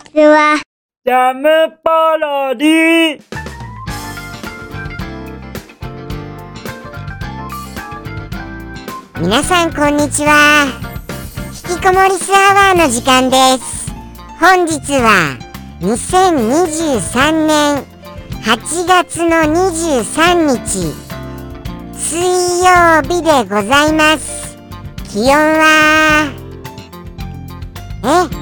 [0.00, 0.60] ちは。
[1.04, 1.48] ジャム
[1.82, 3.22] パロディ
[9.20, 10.66] 皆さんこんにちは。
[11.68, 13.90] 引きこもりスアワーの時間です。
[14.38, 15.36] 本日は
[15.80, 17.84] 2023年
[18.42, 20.94] 8月の23日
[21.92, 22.18] 水
[22.64, 24.56] 曜日でございます。
[25.12, 26.32] 気温は？
[28.02, 28.39] え？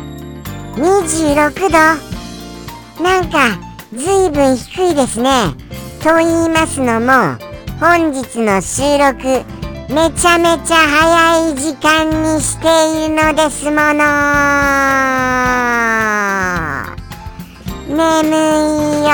[0.79, 3.03] 26度。
[3.03, 3.59] なんか
[3.95, 5.69] ずいぶん低いですね。
[6.03, 7.37] と言いますのも
[7.81, 9.45] 本日の収録
[9.93, 12.05] めちゃめちゃ早い時間
[12.35, 12.67] にして
[13.07, 14.05] いるのですもの
[17.89, 18.31] 眠
[18.95, 19.11] いよ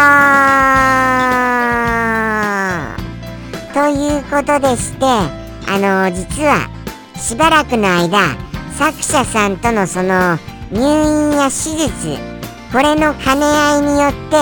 [3.72, 6.68] ということでしてあの実は
[7.16, 8.36] しばらくの間
[8.76, 10.36] 作者さんとのその
[10.74, 12.18] 入院や手術
[12.72, 14.36] これの兼ね合いによって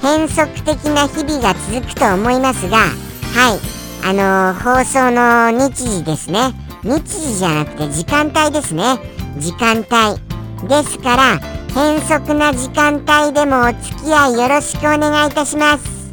[0.00, 3.74] 変則的な日々が続くと思いますがはい
[4.06, 6.52] あのー、放送の日時ですね。
[6.82, 8.98] 日時じゃなくて時間帯ですね。
[9.38, 11.40] 時間帯ですから
[11.74, 16.10] 変則な時間帯でもお付き合いよろしくお願いいたします。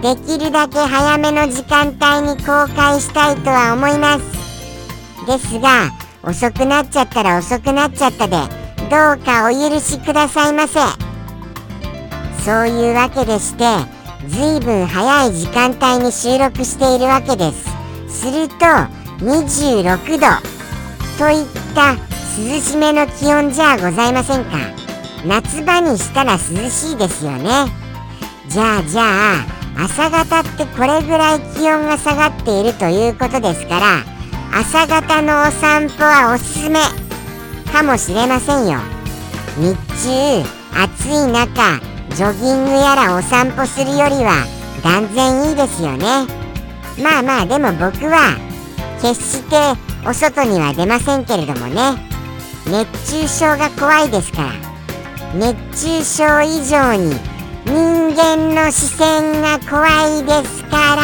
[0.00, 4.24] できるだけ早めの時間帯に公開したいとは思います。
[5.26, 5.90] ですが
[6.22, 10.78] 遅くなっちゃったら遅くなっちゃったでどうかお許しくださいませ。
[12.44, 13.64] そういうわけでして
[14.28, 17.52] ずいぶん早い時間帯に収録しているわけで
[18.08, 18.20] す。
[18.20, 18.54] すると
[19.24, 20.26] 26度。
[21.18, 21.94] といった
[22.38, 24.56] 涼しめの気温じゃございませんか。
[25.26, 26.38] 夏場にしたら涼
[26.70, 27.50] しいですよね。
[28.48, 34.04] じゃあじゃあ朝方ってこれぐらい気温が下がっているということですから
[34.54, 37.05] 朝方のお散歩はおすすめ。
[37.72, 38.78] かもしれませんよ。
[39.58, 40.44] 日中
[40.82, 44.46] 暑い中ジョギングやらお散歩するよりは
[44.82, 46.26] 断然いいですよね。
[47.02, 48.36] まあまあでも僕は
[49.02, 49.56] 決して
[50.08, 51.96] お外には出ませんけれどもね。
[52.66, 54.52] 熱中症が怖いですから。
[55.34, 57.14] 熱中症以上に
[57.64, 59.86] 人間の視線が怖
[60.18, 61.02] いですから。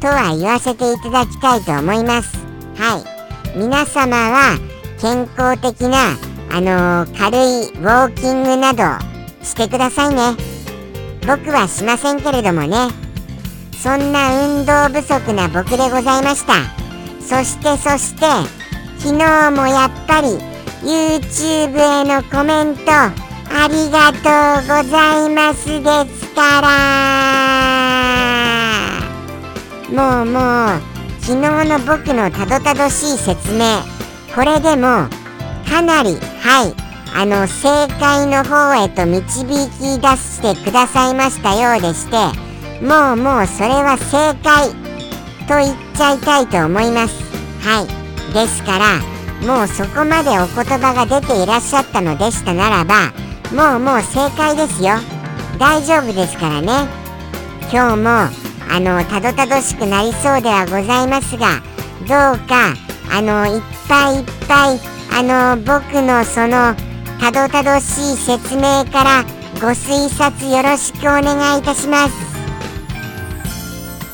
[0.00, 2.36] とは言わせていただきたいと思います。
[2.76, 3.13] はい。
[3.56, 4.58] 皆様は
[5.00, 6.16] 健康的な
[6.50, 8.82] あのー、軽いウォーキングなど
[9.44, 10.36] してくださいね。
[11.24, 12.88] 僕はしませんけれどもね。
[13.80, 16.54] そんな運動不足な僕でございました。
[17.20, 18.26] そしてそして
[18.98, 20.28] 昨日もやっぱり
[20.82, 23.12] YouTube へのコメントあ
[23.68, 24.18] りがと
[24.64, 26.72] うございますですから。
[29.92, 30.40] もうも
[30.90, 30.93] う
[31.26, 33.80] 昨日の僕のたどたどしい説明。
[34.34, 35.08] これでも
[35.66, 36.74] かなりはい。
[37.16, 42.16] あの正解の方へと導き出してくださいましたようでして
[42.84, 44.68] もうもうそれは正解
[45.46, 47.14] と言っちゃいたいと思います。
[47.66, 48.34] はい。
[48.34, 48.98] ですから
[49.46, 53.12] もうそこまでお言葉が出ていらっしゃったのでしたならば
[53.50, 54.96] もうもう正解ですよ。
[55.58, 56.86] 大丈夫ですからね。
[57.72, 61.60] 今日もあのたどたどしくなりそうではございますが
[62.00, 62.74] どうか
[63.10, 64.80] あのいっぱいいっぱい
[65.12, 65.22] あ
[65.56, 66.74] の僕のその
[67.20, 69.24] たどたどしい説明から
[69.60, 72.14] ご推察よろしくお願いいたします。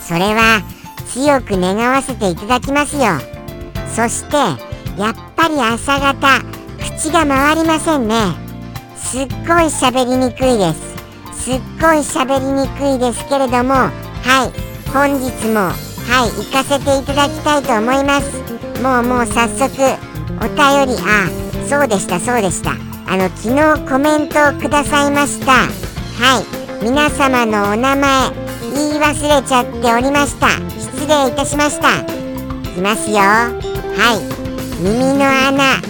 [0.06, 0.62] それは
[1.08, 3.04] 強く願わせていただきますよ。
[3.94, 4.36] そして
[5.00, 6.14] やっぱり朝方
[6.98, 8.14] 口が回りませんね。
[8.96, 11.44] すっごい喋りにくいです。
[11.44, 13.90] すっごい喋りにくいですけれども
[14.24, 14.52] はい。
[14.90, 18.30] 本日もはい行かせていただきたいと思います。
[18.82, 19.70] もうもう早速
[20.38, 21.28] お便りあ
[21.68, 22.72] そうでしたそうでした。
[23.06, 25.52] あの昨日コメントをくださいました。
[25.52, 26.60] はい。
[26.82, 28.30] 皆様のお名前
[28.72, 30.48] 言い忘れちゃっておりました。
[30.78, 32.00] 失礼いたしました。
[32.00, 32.04] い
[32.74, 33.18] きますよ。
[33.18, 33.52] は
[34.16, 34.20] い。
[34.82, 35.80] 耳の穴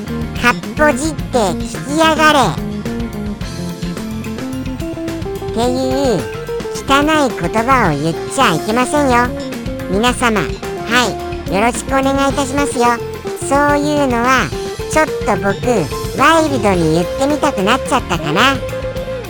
[0.41, 2.38] かっぽじって聞きやがれ。
[5.50, 6.40] っていう
[6.91, 9.29] 汚い言葉を言っちゃいけませんよ。
[9.93, 10.47] 皆様は
[11.49, 12.87] いよろしくお願いいたしますよ。
[13.49, 14.51] そういうのは
[14.91, 15.55] ちょっと僕
[16.19, 18.55] ワイルドに言ってみたくなっちゃったかな。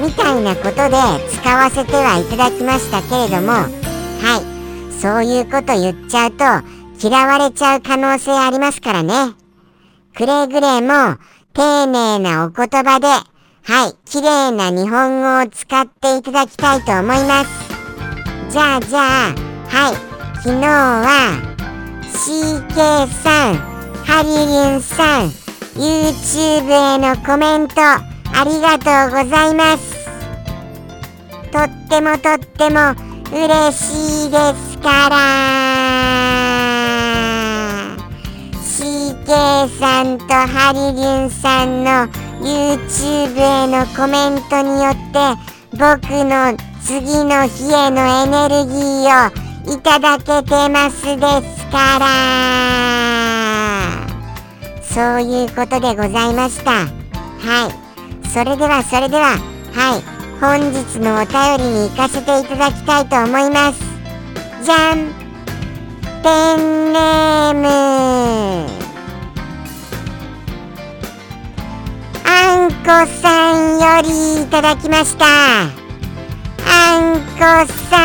[0.01, 0.97] みたいなことで
[1.29, 3.69] 使わせてはいただきましたけれどもは
[4.89, 6.45] いそういうこと言っちゃうと
[7.07, 9.35] 嫌われちゃう可能性ありますからね。
[10.17, 11.19] くれぐれも
[11.53, 13.09] 丁寧なお言葉で
[13.63, 17.51] はい綺麗な日本語を使っていただきたいと思います。
[18.51, 19.35] じゃあじゃあ
[19.69, 19.95] はい
[20.43, 21.39] 昨日は
[22.13, 23.57] CK さん
[24.05, 25.29] ハリリンさん、
[25.77, 28.03] YouTube へのコメントあ
[28.45, 30.01] りがとうございます。
[31.53, 32.95] とってもとっても
[33.33, 35.17] 嬉しいですから。
[38.65, 42.09] CK さんとハリリンさんの
[42.41, 45.19] YouTube へのコメントによって
[45.73, 49.31] 僕の次の日へのエネルギーを
[49.75, 52.07] いただけてますですから。
[54.83, 56.71] そういうことでございました。
[56.73, 58.29] はい。
[58.29, 59.39] それではそれでは。
[59.73, 60.03] はい。
[60.41, 63.81] 本日のお便りに行かせていただきたいと思います。
[64.65, 65.13] じゃん
[66.23, 68.80] ペンネーム。
[72.85, 75.27] こさんよりいただきました。
[75.27, 75.67] あ
[76.99, 77.41] んこ
[77.91, 77.97] さ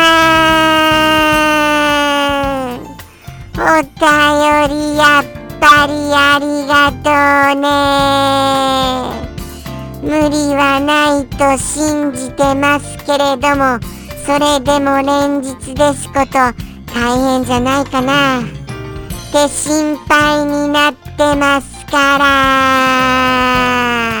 [2.72, 3.90] んお便
[4.76, 5.24] りやっ
[5.60, 7.10] ぱりありがと
[7.58, 7.66] うね。
[10.02, 13.80] 無理はないと信じてますけれども
[14.24, 16.54] それでも連日ですこと
[16.92, 18.40] 大変じゃないかな。
[18.40, 18.44] っ
[19.32, 24.15] て心配になってますから。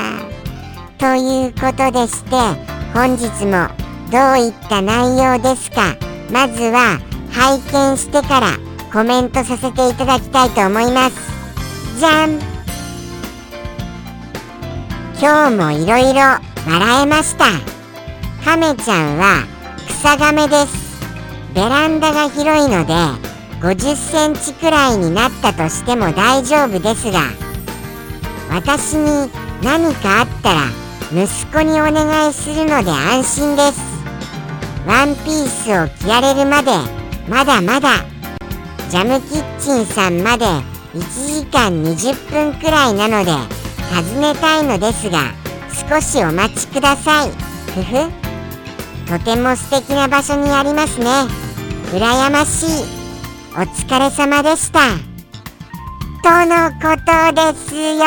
[0.98, 2.36] ということでして
[2.94, 3.68] 本日も
[4.10, 5.96] どういった内容ですか？
[6.30, 6.98] まずは
[7.32, 7.60] 拝
[7.92, 8.56] 見してから
[8.92, 11.16] コメントさせていただきたいと思います。
[11.98, 12.38] じゃん。
[15.20, 17.44] 今日もいろいろ笑えました。
[18.44, 19.44] 亀ちゃんは
[19.88, 20.86] 草亀です。
[21.54, 22.94] ベランダが広いので
[23.60, 27.20] 50センチくらいになったとしても大丈夫ですが
[28.50, 29.30] 私に
[29.62, 30.60] 何かあったら
[31.12, 33.80] 息子にお願いするので安心です。
[34.86, 36.70] ワンピースを着られるまで
[37.28, 38.04] まだまだ
[38.88, 40.44] ジャムキッチンさんまで
[40.94, 43.32] 1時間20分くらいなので
[43.92, 45.32] 尋ねたいのですが
[45.88, 47.30] 少しお待ちください。
[47.72, 48.10] ふふ。
[49.06, 51.06] とても素敵な場所にありますね。
[51.92, 52.84] 羨ましい。
[53.54, 54.80] お疲れ様でした。
[56.22, 58.06] とのことですよ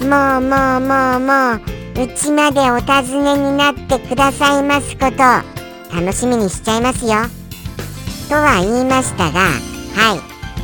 [0.00, 5.16] もうもうもうもううちまでお尋ねになってくださいますこと
[5.94, 7.12] 楽しみにしちゃいますよ。
[8.28, 10.14] とは言いましたがは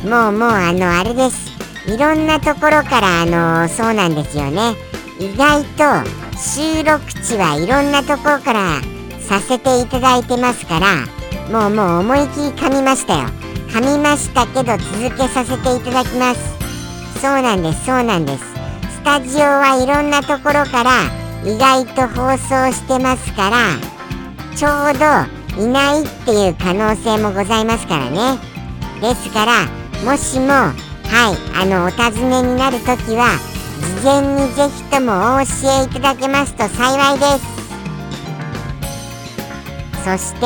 [0.03, 0.07] い。
[0.07, 1.51] もうもうあのあれです。
[1.87, 4.75] いろんなところからあのそうなんですよね。
[5.19, 8.81] 意外と収録地はいろんなところから
[9.19, 11.07] させていただいてますから
[11.51, 13.29] もうもう思い切り噛みましたよ。
[13.69, 16.39] 噛みましたけど続けさせていただきます。
[17.19, 18.52] そうなんですそうなんです。
[19.03, 21.03] スタジオはいろんなところから
[21.43, 23.75] 意外と放送してますから
[24.55, 24.93] ちょう
[25.57, 28.39] どいないっていう可能性もございますからね
[29.01, 29.65] ですから
[30.09, 33.37] もしもはいあのお尋ねになるときは
[33.99, 35.51] 事前にぜひともお教
[35.81, 37.45] えいただけますと幸いです
[40.05, 40.45] そして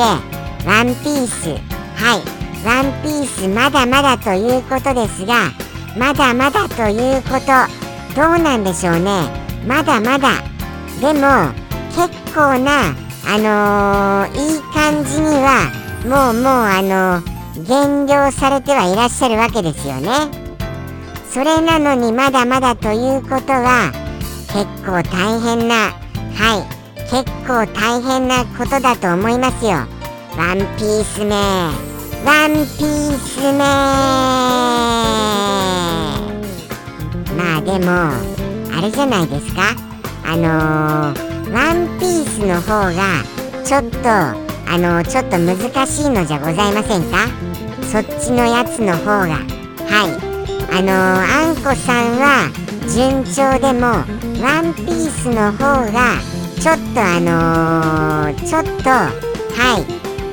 [0.66, 1.50] ワンピース
[1.94, 2.22] はい
[2.66, 5.52] ワンピースまだまだということですが
[5.96, 9.22] まだまだということどうなんでしょうね。
[9.66, 10.30] まだまだ。
[11.00, 11.52] でも
[11.94, 12.94] 結構な
[13.26, 15.70] あのー、いい感じには
[16.04, 20.10] もうもうあのー、減量されてはいらっしゃるわけですよね。
[21.30, 23.92] それなのにまだまだということは
[24.52, 25.92] 結構大変な
[26.34, 26.78] はい。
[27.10, 29.70] 結構大変なことだと思いますよ。
[30.36, 31.34] ワンピースめ
[32.24, 34.47] ワンピースめ
[37.78, 39.76] でもあれじゃないですか？
[40.24, 43.22] あのー、ワンピースの方が
[43.64, 47.28] ちょっとあのー、ちょっと難しいのじゃございませんか？
[47.84, 49.28] そっちのやつの方が。
[49.28, 49.38] はい。
[50.70, 52.50] あのー、あんこさんは
[52.92, 53.86] 順調でも
[54.42, 56.18] ワンピースの方が
[56.58, 59.84] ちょっとあの、ちょっとはい。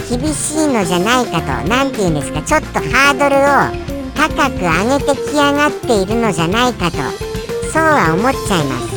[0.09, 1.67] 厳しいのじゃないかと。
[1.67, 2.41] 何て言うんですか？
[2.41, 3.85] ちょっとハードルを
[4.15, 7.34] 高く上げてきやがっているのじゃないかと。
[7.75, 8.87] そうは思っちゃいます。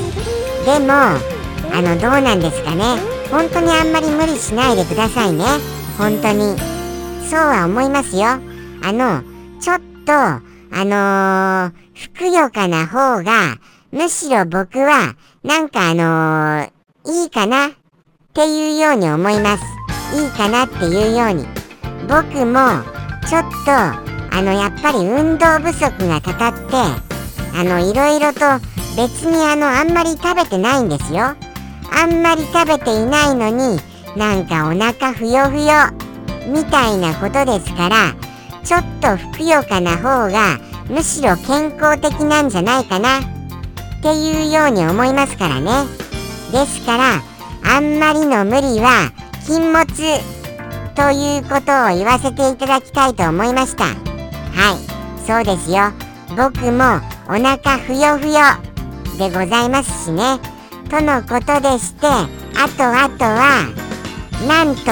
[0.65, 0.93] でも
[1.75, 2.97] あのどうなんですかね。
[3.29, 5.45] 本当にあんまり無理しないでくださいね。
[5.99, 6.57] 本当に。
[7.29, 8.27] そうは思いますよ。
[8.29, 9.23] あの
[9.61, 13.57] ちょっとあのー、ふくよかな方が、
[13.91, 17.67] むしろ僕は、なんかあのー、いいかな？
[17.67, 17.71] っ
[18.33, 19.65] ていうように思います。
[20.15, 21.47] いいかなっていうように。
[22.07, 22.85] 僕も、
[23.27, 27.08] ちょっと、あの、やっぱり運動不足がたたって、
[27.59, 28.41] あの、いろいろと
[28.97, 31.35] 別にあの、あんまり食べてないんですよ。
[31.91, 33.81] あんまり食べていないのに、
[34.17, 35.91] なんかお腹ふよふよ、
[36.47, 38.15] みたいなことですから、
[38.65, 43.23] ちょっとふくよかな方がむしろ健康的なんじゃないかなっ
[44.03, 45.87] ていうように思いますからね。
[46.53, 47.23] ですから
[47.65, 49.11] あんまりの無理は
[49.47, 49.85] 禁物
[50.95, 53.85] ということを言わせていただきたいと思いました。
[53.85, 55.93] はいそうですよ。
[56.37, 57.01] 僕も
[57.31, 58.41] お腹ふよふよ
[59.19, 60.39] でございますしね。
[60.89, 63.67] とのことでしてあとあとは
[64.49, 64.83] なんと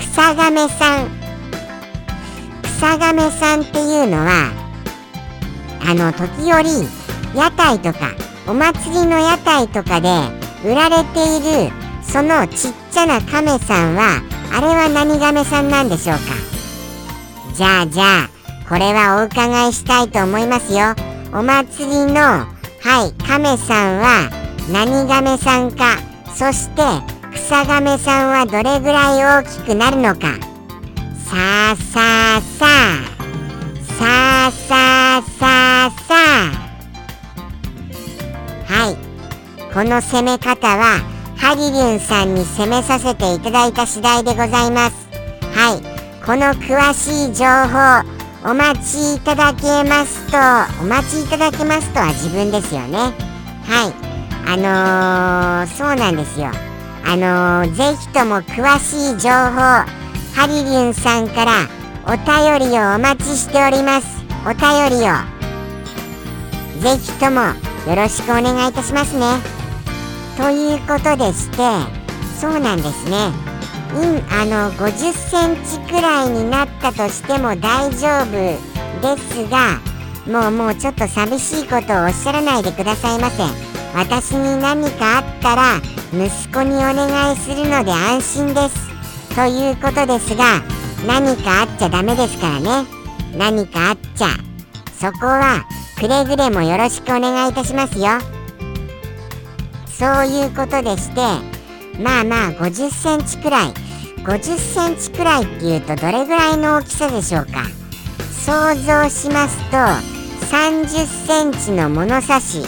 [0.00, 1.08] 草亀さん。
[2.64, 4.50] 草亀さんっていうのは
[5.88, 6.88] あの時折
[7.36, 8.16] 屋台とか
[8.48, 10.08] お祭りの屋台とかで
[10.64, 11.72] 売られている
[12.02, 14.20] そのちっちゃな亀さんは
[14.52, 16.22] あれは何亀さんなんでしょうか。
[17.54, 18.30] じゃあじゃあ
[18.68, 20.96] これはお伺いしたいと思いますよ。
[21.32, 22.46] お祭りのは
[23.06, 24.30] い亀さんは
[24.72, 25.96] 何亀さんか
[26.34, 26.82] そして
[27.32, 30.38] 草亀さんはどれぐらい大きくなるのか。
[31.24, 33.20] さあさあさあ。
[33.98, 36.72] さあさあさあさあ。
[38.66, 38.96] はい。
[39.72, 41.00] この攻め方は
[41.36, 45.08] ハリリュンさんに攻めさせていただいた次第でございます。
[45.54, 45.82] はい。
[46.24, 50.38] この詳しい情報お待ちいただけますと
[50.82, 52.98] お待ちいただけますとは自分ですよね。
[53.66, 54.10] はい。
[54.46, 56.50] あのー、そうなんですよ。
[57.04, 59.60] あのー、ぜひとも詳しい情報
[60.34, 61.68] ハリリュンさんから
[62.06, 64.06] お便りをお待ちしております。
[64.46, 65.40] お便りを。
[66.80, 67.42] ぜひとも
[67.86, 69.26] よろしくお願いいたしますね。
[70.38, 71.58] ということでして
[72.40, 73.49] そうなんですね。
[73.94, 78.32] うんあの50センチくらいになったとしても大丈夫
[79.02, 79.80] ですが
[80.26, 83.42] もうもうちょっと寂しいことをおっしゃらないでくださいませ
[83.94, 85.80] 私に何かあったら
[86.12, 88.90] 息子にお願いするので安心です。
[89.34, 90.60] ということですが
[91.06, 92.88] 何かあっちゃダメですからね。
[93.36, 94.28] 何かあっちゃ。
[94.98, 95.64] そこは
[95.98, 98.06] くれぐれもよろしくお願いいたしますよ。
[99.88, 101.20] そういうことでして
[102.00, 103.74] まあまあ50センチくらい。
[104.24, 107.64] 50センチくらいっていうとどれぐらいの大きさでしょうか？
[108.44, 109.76] 想像しますと
[110.54, 112.62] 30センチの物差し。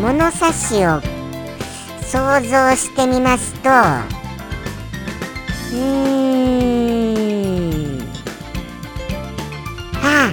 [0.00, 1.00] 物差しを
[2.02, 5.80] 想像してみますとうー
[8.00, 8.02] ん。
[10.02, 10.32] あ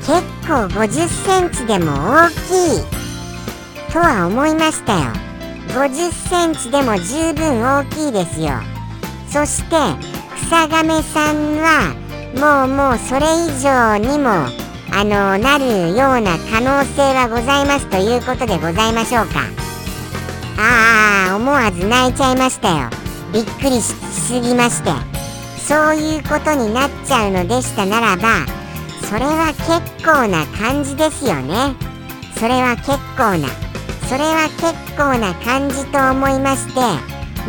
[0.00, 2.84] 結構50センチでも大きい。
[3.92, 5.27] とは思いましたよ。
[5.68, 8.50] 50センチでも十分大きいですよ。
[9.30, 9.76] そして
[10.46, 11.94] 草亀さんは
[12.34, 14.30] もうもうそれ以上にも
[14.90, 19.40] あのなるような可能性はございますということでございましょうか。
[20.58, 22.90] ああ思わず泣いちゃいましたよ。
[23.32, 24.90] びっくりしすぎまして。
[25.68, 28.46] そういうことになっちゃうのでしたならば
[29.06, 31.74] それは結構な感じですよね。
[32.38, 33.67] それは結構な。
[34.08, 36.80] それは結構な感じと思いまして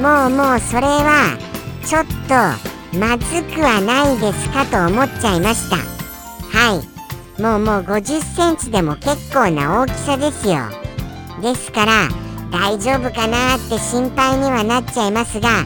[0.02, 1.38] もうもうそれは
[1.86, 5.78] ちょっとまずくはないですかと思っちゃいました。
[5.78, 7.42] はい。
[7.42, 10.58] もうもう50センチでも結構な大きさですよ。
[11.42, 12.10] ですから
[12.52, 15.64] 大丈夫かなって心配にはなっちゃいますがは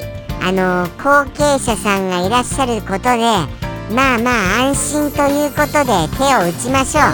[0.00, 0.14] い。
[0.42, 3.20] あの後継者さんがいらっしゃることで
[3.94, 7.04] まあまあ安心ということで手を打ちましょう。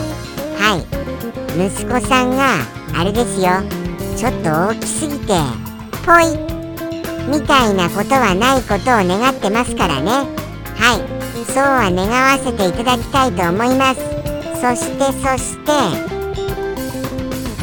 [0.59, 1.67] はい。
[1.67, 3.51] 息子さんがあれですよ。
[4.17, 5.35] ちょっと大きすぎて。
[6.05, 6.37] ぽい。
[7.29, 10.11] みたいなことはないことを願ってますからね。
[10.11, 11.45] はい。
[11.47, 14.01] そうは願わせていただきたいと思います。
[14.61, 15.73] そしてそして。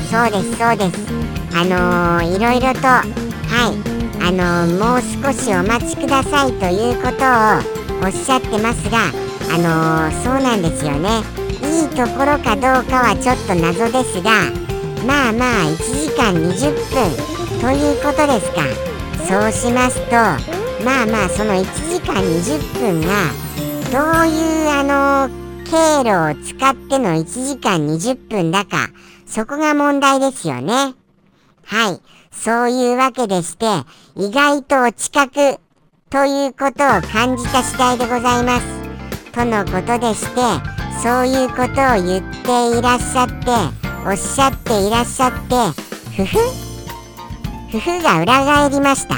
[0.10, 1.18] そうですそうです。
[1.54, 2.88] あのー、いろいろと。
[2.88, 3.98] はい。
[4.28, 8.98] あのー、もう少しお待ちくださいということをおっしゃってますが
[9.54, 11.22] あのー、そうなんですよね。
[11.62, 14.67] いいところかどうかはちょっと謎ですが
[15.06, 18.64] まあまあ1時間20分ということですか
[19.28, 20.12] そうしますと
[20.84, 23.48] まあまあその1時間20分が
[23.92, 28.90] どういうあの経路を使っての1時間20分だか
[29.26, 30.94] そこが問題ですよね。
[31.66, 32.02] はい。
[32.32, 33.66] そういうわけでして
[34.16, 35.60] 意外とお近く
[36.10, 38.88] ということを感じた次第でございます。
[39.34, 40.42] とのことでして
[41.04, 41.68] そういうことを
[42.02, 45.56] 言っていらっしゃっておっしゃっていらっしゃって
[46.16, 46.38] ふふ
[47.70, 49.16] ふふが裏返りました。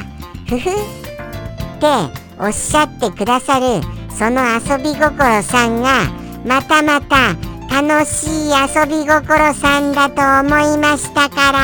[0.47, 0.73] ふふっ
[1.79, 1.85] て
[2.39, 6.07] おっしゃってくださるその遊び心さんが
[6.43, 7.35] またまた
[7.69, 11.59] 楽しい遊び心さんだと思いましたから。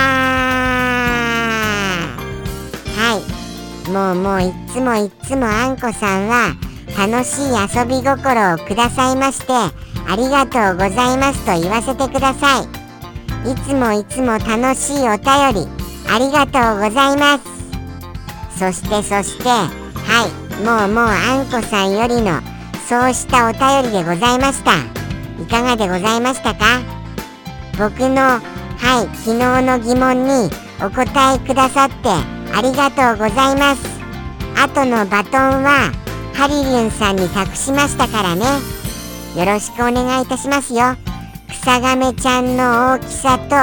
[2.95, 3.19] は
[3.87, 3.89] い。
[3.89, 6.55] もうもういつもいっつもあんこさんは
[6.95, 9.71] 楽しい遊び心をくださいましてあ
[10.15, 12.84] りがとうございますと言わせてください。
[13.45, 15.67] いつもいつも楽しいお便り
[16.09, 17.43] ありがとうございます。
[18.57, 19.67] そしてそしては
[20.27, 22.41] いもうもうあんこさんよりの
[22.87, 24.73] そうしたお便りでございました。
[25.41, 26.79] いかがでございましたか？
[27.77, 30.49] 僕のはい昨日の疑問に
[30.81, 33.83] お答えくださってありがとうございます。
[34.57, 35.91] 後のバトンは
[36.33, 38.45] ハリリュンさんに託しましたからね。
[39.35, 40.95] よろしくお願いいたしますよ。
[41.49, 43.55] 草亀ちゃんの大きさと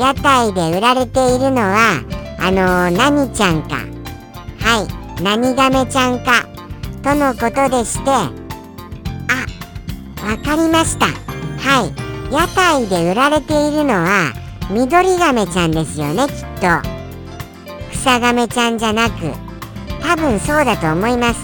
[0.00, 2.02] 屋台で売られているのは
[2.38, 3.76] あのー、何ちゃんか。
[4.58, 4.82] は
[5.18, 6.46] い何亀ちゃんか。
[7.02, 8.26] とのことでしてあ
[10.24, 11.06] わかりました。
[11.06, 11.92] はい
[12.32, 14.32] 屋台で売られているのは
[14.70, 16.88] 緑亀ちゃんですよねきっと。
[17.92, 19.32] 草亀ちゃんじゃなく
[20.00, 21.40] 多分そうだと思います。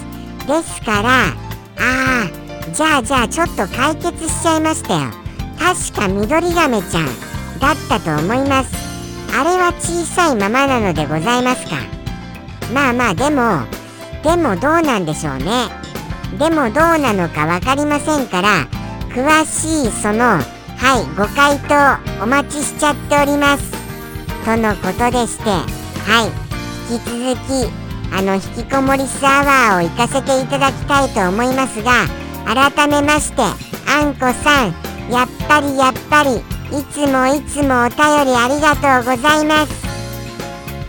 [0.46, 5.27] ですからああじゃあじゃあちょっと解決しちゃいましたよ。
[5.58, 7.06] 確か緑亀ちゃん
[7.58, 8.70] だったと思います。
[9.38, 11.76] あれは小さいままなのでございますか？
[12.72, 13.66] まあまあでも
[14.22, 15.68] でもどうなんでしょうね。
[16.38, 18.66] でもどうなのか分かりませんから
[19.10, 23.72] 詳しいそのはいご回答お待ちしちゃっております。
[24.44, 25.64] とのことでしては
[26.24, 32.06] い引き続きあの引きこもりスアワーを行かせていただきたいと思いますが
[32.46, 36.36] 改めましてあんこさんやっぱりやっぱり
[36.76, 39.86] いつもいつもお便りありがとうございます。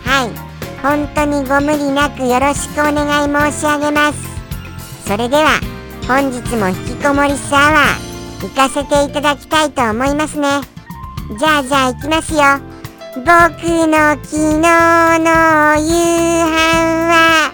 [0.06, 0.50] はい。
[0.82, 4.20] 本当にご無理なくよろしくお願い申し上げます。
[5.06, 5.60] それでは
[6.08, 10.62] 本日も引きこもりスアワー行かせていただきたいと思いますね。
[11.38, 12.40] じゃあじゃあ行きますよ。
[13.16, 13.26] 僕
[13.88, 15.90] の昨日の夕
[16.46, 16.58] 飯
[17.10, 17.52] は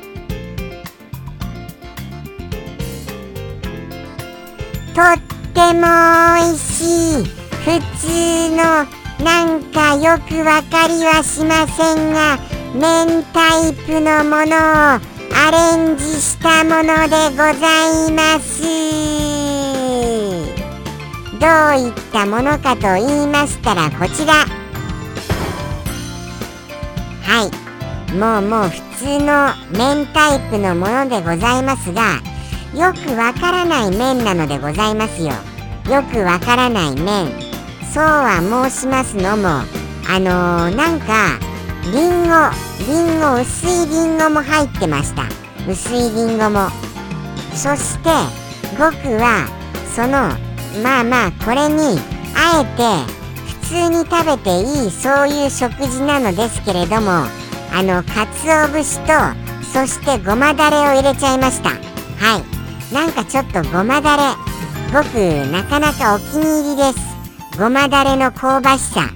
[4.94, 5.88] とっても
[6.36, 7.24] 美味しい。
[7.64, 8.06] 普通
[8.52, 8.86] の
[9.24, 12.38] なんかよくわかりはしませんが
[12.76, 15.00] 麺タイプのものを
[15.34, 17.54] アレンジしたものでござ
[18.08, 18.62] います。
[21.40, 24.34] どういったものかと言いましたらこちら。
[27.24, 28.14] はい。
[28.14, 32.22] もうもう普通の麺タイプのものでございますが
[32.74, 35.34] よくわからない麺なのでございますよ。
[35.90, 37.28] よくわからない麺。
[37.94, 41.40] そうは申しますのもあのー、なんか
[41.84, 42.36] りんご
[42.86, 45.24] りんご薄いりんごも入ってました。
[45.70, 46.70] 薄いりんごも。
[47.54, 48.10] そして
[48.78, 49.48] 僕は
[49.96, 50.30] その
[50.84, 52.00] まあまあこれに
[52.36, 53.14] あえて
[53.62, 57.12] 普通に食べていいそういう食事なのですけれども
[57.72, 59.14] あの鰹節と
[59.72, 61.70] そしてごまだれを入れちゃいました。
[61.70, 61.76] は
[62.40, 62.94] い。
[62.94, 64.24] なんかちょっとごまだれ。
[64.96, 65.04] 僕
[65.52, 69.10] なかなかお気に入りですごまだれの香ばしさ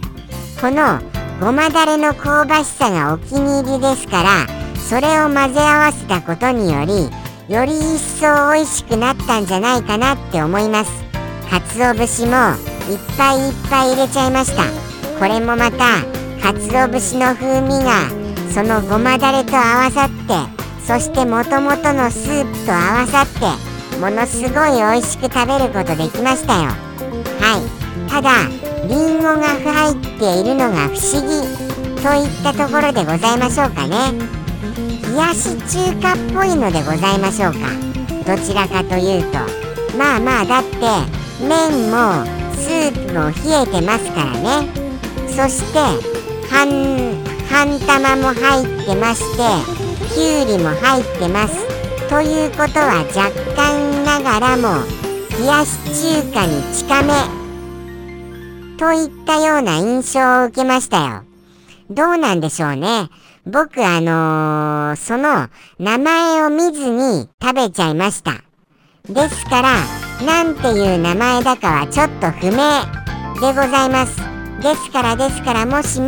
[0.59, 0.99] この
[1.39, 7.09] ごまだれの香ばしさがお気に入りですからそれを混ぜ合わせたことにより
[7.47, 10.91] より一層美味しくなったんじゃないかなって思います。
[11.49, 12.35] 鰹節もいっ
[13.17, 14.63] ぱいいっぱい入れちゃいました。
[15.17, 16.03] これもまた
[16.41, 18.09] 鰹節の風味が
[18.53, 23.68] そのごまだれと合わさってそしてもともとのスープと合わさって
[23.99, 26.69] ものすごい美味しく食べることできましたよ。
[27.39, 28.09] はい。
[28.09, 28.47] ただ
[28.87, 31.27] りんごが入っているのが不思議
[32.01, 34.13] といったところでございましょうかね。
[35.03, 37.59] 冷やし中華っぽいのでございましょうか。
[38.25, 39.37] どちらかというと。
[39.97, 40.77] まあまあだって
[41.41, 42.23] 麺も
[42.55, 44.69] スープも冷えてますからね。
[45.27, 45.79] そして
[46.49, 46.69] 半
[47.49, 49.43] 半玉も入ってまして
[50.13, 51.78] きゅうりも入ってます。
[52.09, 54.83] ということは若干ながらも
[55.39, 55.77] 冷やし
[56.23, 57.13] 中華に近め。
[58.77, 61.23] といったような印象を受けましたよ。
[61.89, 63.09] どうなんでしょうね。
[63.45, 68.43] 僕あのー、その名前を見ずに食べちゃいました。
[69.07, 69.75] ですから
[70.25, 72.51] 何ていう名前だかはちょっと不明
[73.39, 74.17] でございます
[74.61, 76.07] ですからですからもしも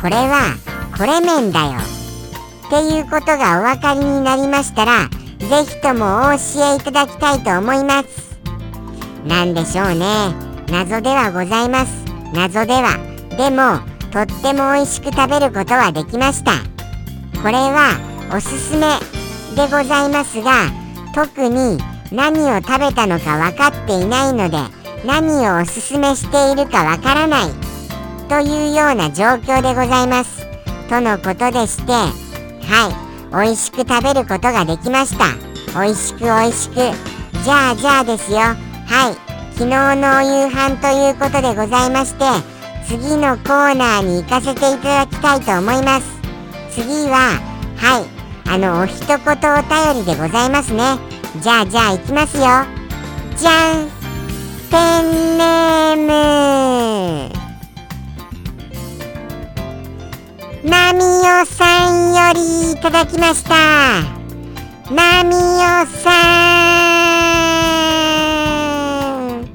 [0.00, 0.56] これは
[0.96, 1.95] これ麺だよ
[2.66, 8.38] っていうことがお分かりになりましたら是非ともお教えいただきたいと思います。
[9.24, 10.34] 何でしょうね。
[10.68, 12.04] 謎ではございます。
[12.32, 12.98] 謎では
[13.36, 13.78] でも
[14.10, 16.52] とっても美味しく食べることはできました。
[17.40, 18.00] これは
[18.34, 18.80] おすすめ
[19.54, 20.52] でございますが
[21.14, 21.78] 特に
[22.10, 24.58] 何を食べたのか分かっていないので
[25.04, 27.50] 何をおすすめしているか分からない
[28.28, 30.44] というような状況でございます。
[30.88, 32.25] とのことでして
[32.68, 33.06] はい。
[33.32, 35.34] 美味しく食べることができました。
[35.78, 36.74] 美味しく美味しく。
[36.74, 38.38] じゃあじゃあですよ。
[38.38, 38.54] は
[39.12, 39.26] い。
[39.56, 42.24] 昨日のお夕飯ということでございまして
[42.86, 46.06] 次のコーナーに行かせていただきたいと思います。
[46.70, 47.40] 次は
[47.76, 48.16] はい。
[48.48, 50.98] あのお一言お便りでございますね。
[51.40, 52.42] じゃあじゃあ行きますよ。
[53.36, 53.88] じゃん。
[54.70, 57.35] ペンネーム。
[60.66, 61.02] ナミオ
[61.46, 64.02] さんよりいただきました。
[64.92, 65.38] ナミオ
[66.02, 66.10] さ
[69.30, 69.46] ん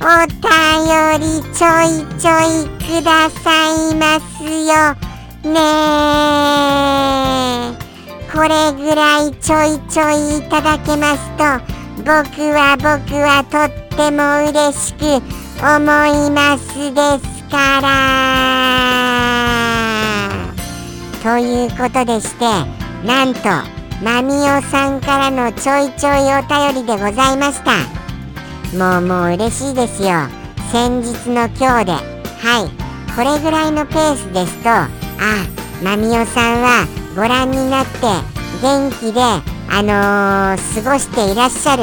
[0.00, 0.40] お便
[1.20, 4.94] りちょいちょいくださいますよ
[5.52, 5.56] ね。
[8.32, 11.44] これぐらいちょいちょいいただけますと
[11.98, 15.20] 僕は僕はとっても嬉しく
[15.60, 19.85] 思いますですから。
[21.26, 22.44] ということでして
[23.04, 23.40] なんと
[24.00, 27.72] マミオさんからのちょいちょいお便りでございました。
[28.78, 30.10] もうもう嬉しいですよ。
[30.70, 32.70] 先日の今日ではい。
[33.12, 34.86] これぐらいのペースですとあ
[35.82, 36.86] マミオさんは
[37.16, 38.06] ご覧になって
[38.62, 41.82] 元気であのー、過ごしていらっしゃる。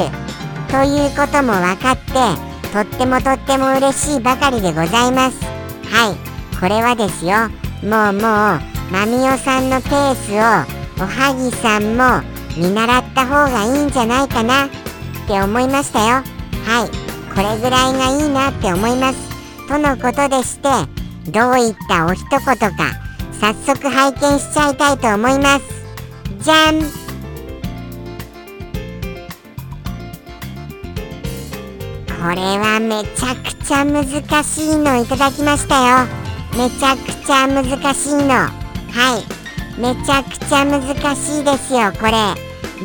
[0.71, 2.13] ということも分かって
[2.71, 5.43] とってもとっても嬉しいばかりでございます。
[5.91, 6.59] はい。
[6.61, 7.49] これはですよ。
[7.83, 12.21] もうもうマミオさんのペースをおはぎさんも
[12.57, 14.69] 見習った方がいいんじゃないかなっ
[15.27, 16.23] て思いましたよ。
[16.65, 17.03] はい。
[17.33, 19.17] これぐらいがいいなって思います。
[19.67, 20.69] とのことでして
[21.31, 22.57] どういったお一言か
[23.39, 25.65] 早速拝見しちゃいたいと思います。
[26.39, 26.81] じゃん。
[32.23, 34.05] これはめちゃくちゃ難
[34.43, 36.07] しいのいただきましたよ。
[36.55, 38.62] めちゃくちゃ難しいの。
[38.93, 39.23] はい。
[39.79, 40.81] めちゃくちゃ難
[41.15, 42.11] しいですよこれ。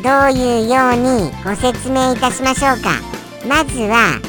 [0.01, 2.99] どういうようにご説明いたしましょうか。
[3.47, 4.19] まずは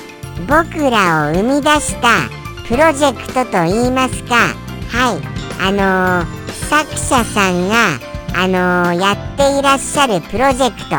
[0.47, 2.29] 僕らを生み出した
[2.69, 4.55] プロジェクトといいますか。
[4.89, 5.23] はい。
[5.61, 7.99] あのー、作者さんが
[8.35, 10.97] あのー、やっていらっしゃるプロジェクト。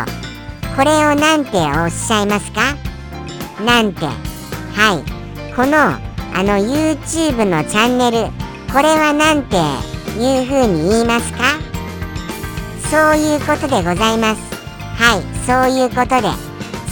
[0.76, 2.76] これを何ておっしゃいますか？
[3.64, 4.06] なんて。
[4.06, 4.14] は
[4.96, 5.56] い。
[5.56, 8.28] このあの YouTube のチャンネル。
[8.74, 9.58] これは何て
[10.20, 11.60] いうふうに言いますか？
[12.90, 14.42] そういうことでございます。
[14.98, 16.30] はいそういうことで。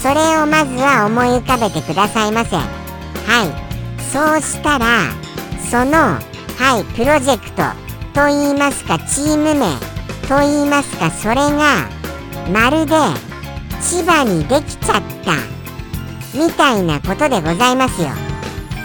[0.01, 2.55] それをまずは思い浮かべてくださいませ。
[2.55, 2.67] はい
[4.11, 5.11] そうしたら
[5.69, 6.19] そのは
[6.79, 7.63] いプロジェクト
[8.13, 9.77] と言いますかチーム名
[10.27, 11.89] と言いますかそれが
[12.51, 12.95] まるで
[13.81, 15.33] 千葉にできちゃった
[16.33, 18.09] みたいなことでございますよ。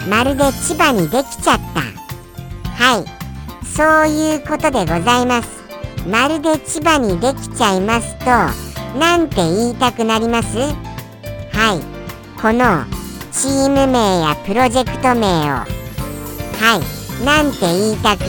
[0.09, 1.81] まるで千葉にできちゃった。
[2.83, 3.14] はい。
[3.75, 5.49] そういうことでございます。
[6.07, 8.25] まるで千葉にできちゃいますと
[8.97, 10.57] なんて言いたくなります？
[10.57, 11.81] はい。
[12.41, 12.85] この
[13.33, 15.65] チーム名やプロジェクト名をは
[16.79, 17.25] い。
[17.25, 18.23] なんて言いたく？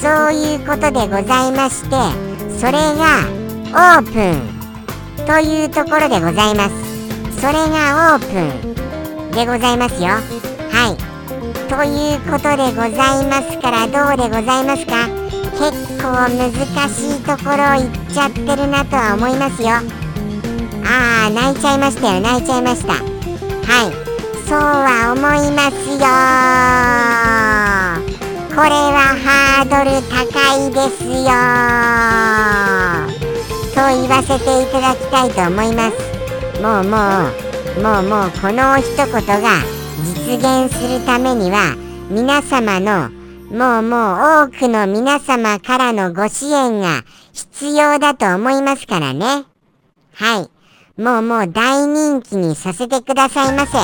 [0.00, 1.90] そういうことでございまして
[2.58, 3.28] それが
[3.68, 5.26] オープン。
[5.26, 7.40] というところでございます。
[7.40, 8.26] それがオープ
[9.28, 10.51] ンでございますよ。
[11.72, 12.90] ということでござ
[13.22, 15.08] いますからどうでございますか？
[15.58, 19.70] 結構難しいところ行っちゃってるなとは思いますよ。
[20.84, 22.20] ああ泣いちゃいましたよ。
[22.20, 22.92] 泣いちゃいました。
[22.92, 23.00] は
[23.88, 23.92] い。
[24.46, 25.96] そうは思いますよ。
[28.54, 30.20] これはハードル高
[30.58, 31.32] いですよ。
[33.72, 35.96] と言わせていただきたいと思います。
[36.60, 36.98] もうも
[37.78, 39.08] うもうもうこの一言
[39.40, 39.64] が
[40.02, 41.76] 実現するためには
[42.10, 43.10] 皆様の
[43.50, 49.44] もうもう多くの皆様からのご支援が必要だと思いますからね。
[50.14, 51.00] はい。
[51.00, 53.78] もうもう大人気にさせてくださいませ。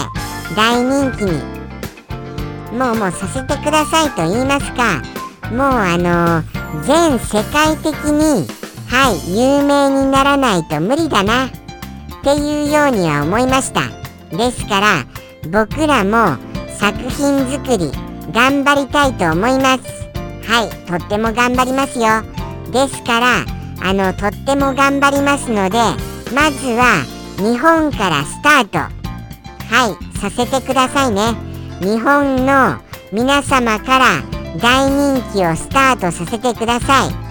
[0.56, 1.58] 大人気に。
[2.78, 5.02] もうもうさせてくださいと言いますか。
[5.50, 8.46] もうあのー、全世界的に、
[8.88, 11.46] はい、有名にならないと無理だな。
[11.46, 11.50] っ
[12.22, 13.82] ていうようには思いました。
[14.36, 15.04] ですから、
[15.46, 16.36] 僕らも
[16.78, 17.90] 作品作り
[18.32, 19.98] 頑張りたいと思います。
[20.46, 22.22] はいとっても頑張りますよ。
[22.72, 23.44] ですから
[23.80, 25.78] あのとっても頑張りますので
[26.34, 27.04] まずは
[27.38, 28.78] 日本からスタート。
[28.78, 28.92] は
[29.88, 31.34] いさせてくださいね。
[31.80, 32.78] 日本の
[33.12, 34.22] 皆様から
[34.60, 37.28] 大人気をスタートさせてください。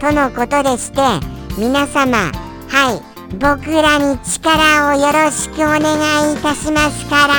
[0.00, 1.00] とのことでして
[1.58, 2.30] 皆様
[2.68, 7.34] はい僕らに力をよろしくお願いいたしますから。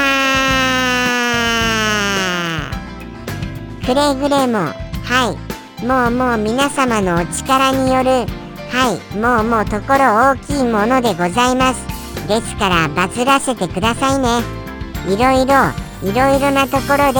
[3.85, 4.73] くれぐれも
[5.05, 5.85] はい。
[5.85, 8.09] もうもう皆様のお力による
[8.69, 9.17] はい。
[9.17, 11.87] もうもうところ大きいものでございます。
[12.27, 14.41] ですからバズらせてくださいね。
[15.07, 15.71] いろいろ
[16.03, 17.19] いろいろなところで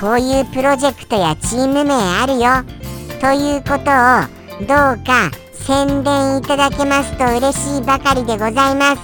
[0.00, 2.64] こういうプロジェクトやチーム名あるよ。
[3.20, 4.24] ということを
[4.66, 5.30] どうか
[5.66, 9.02] 宣伝いただけますと嬉しいばかりでございます。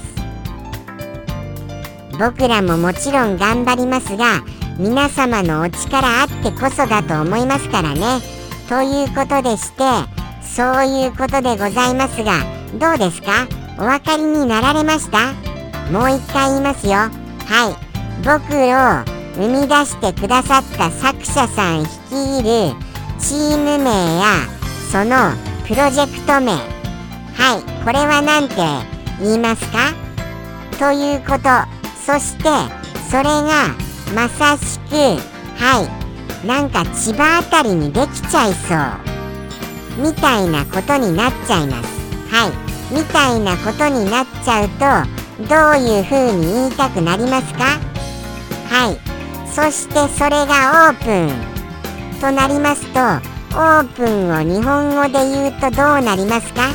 [2.18, 4.42] 僕らももちろん頑張りますが
[4.76, 8.00] 皆様のお力あってこそだと思いますからね。
[8.68, 9.84] ということでして
[10.42, 12.42] そういうことでございますが
[12.74, 13.46] どうですか？
[13.78, 15.32] お分かりになられました？
[15.92, 16.94] もう一回言いますよ。
[16.94, 17.76] はい。
[18.24, 19.04] 僕を
[19.36, 22.74] 生み出してくださった作者さん率いる
[23.20, 24.24] チーム名や
[24.90, 25.32] その
[25.68, 26.52] プロジェクト名。
[26.52, 28.54] はいこれは何て
[29.20, 29.92] 言いますか？
[30.78, 31.50] ということ。
[32.06, 32.44] そして
[33.10, 33.76] それが
[34.14, 34.94] まさしく
[35.58, 35.82] は
[36.42, 38.74] いなんか千葉あたりにできちゃいそ
[40.00, 40.08] う。
[40.08, 41.88] みたいなことになっちゃいます。
[42.34, 42.94] はい。
[42.94, 47.64] みたいなことになっちゃうとどういうふうに言いたくなりますか？
[48.70, 48.98] はい。
[49.50, 56.68] そしてそれがオープンとなりますとオープンを日本語で言うとどうなりますか？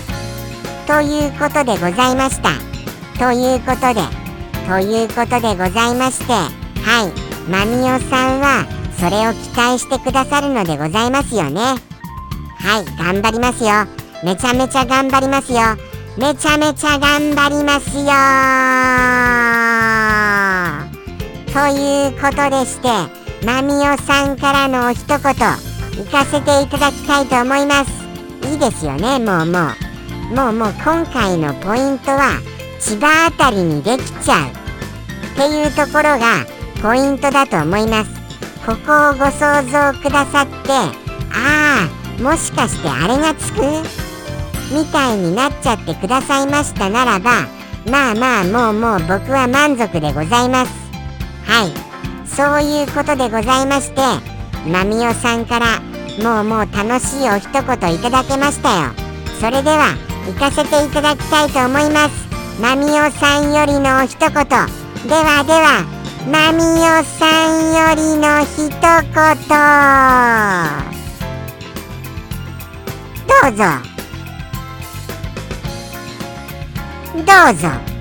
[0.85, 2.49] ということでございました。
[3.17, 4.01] ということで
[4.67, 6.49] ということでございましては
[7.07, 7.11] い。
[7.49, 8.65] マミオさんは
[8.97, 11.61] それを期待してくださるのでございますよね。
[11.61, 12.85] はい。
[12.97, 13.85] 頑張りますよ。
[14.23, 15.59] めちゃめちゃ頑張りますよ。
[16.17, 18.05] めちゃめちゃ頑張りますよ。
[21.53, 22.89] ということでして
[23.45, 25.72] マミオさんからのお一言。
[25.97, 27.91] 行かせていただきたいと思います。
[28.49, 29.59] いいですよねもうも
[30.31, 30.35] う。
[30.35, 32.39] もうもう今回のポイントは
[32.79, 34.49] 千葉あたりにできちゃう。
[34.49, 36.45] っていうところが
[36.81, 38.11] ポイントだと思います。
[38.65, 40.71] ここをご想像くださって
[41.31, 43.61] ああもしかしてあれがつく？
[44.73, 47.45] みたいになっちゃってくださいましたならば
[47.89, 50.71] まあまあもうもう僕は満足でございます。
[51.45, 51.73] はい。
[52.25, 54.01] そういうことでございまして
[54.65, 55.81] マミオさんから
[56.23, 58.91] もうもう楽しいお一言いただけましたよ。
[59.39, 59.95] それでは
[60.25, 62.27] 行かせていただきたいと思います。
[62.61, 64.31] マミオさんよりのお一言。
[64.33, 64.39] で
[65.15, 65.83] はでは
[66.31, 68.79] マミオさんよりの一言。
[73.27, 73.63] どうぞ。
[77.15, 77.21] ど
[77.51, 77.92] うぞ。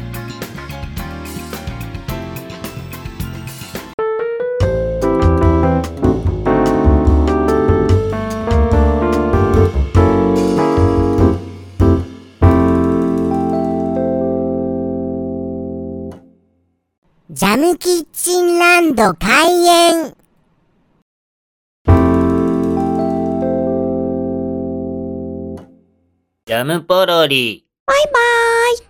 [17.63, 20.17] ムキッチンランド開園
[26.45, 27.65] ジャムポロリ。
[27.87, 28.79] バイバーイ